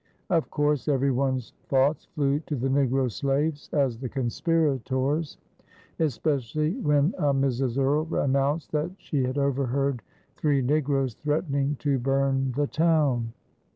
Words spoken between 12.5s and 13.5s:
the town.